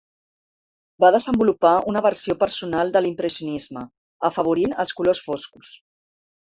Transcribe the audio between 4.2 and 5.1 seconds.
afavorint els